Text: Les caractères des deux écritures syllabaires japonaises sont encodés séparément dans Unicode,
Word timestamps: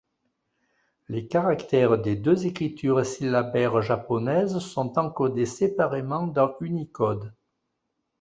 Les 1.09 1.27
caractères 1.27 1.99
des 1.99 2.15
deux 2.15 2.47
écritures 2.47 3.05
syllabaires 3.05 3.83
japonaises 3.83 4.57
sont 4.57 4.97
encodés 4.97 5.45
séparément 5.45 6.25
dans 6.25 6.55
Unicode, 6.59 7.35